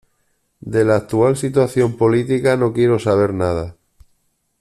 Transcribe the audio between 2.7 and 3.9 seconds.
quiero saber nada.